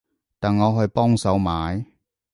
[0.39, 1.85] 等我去幫手買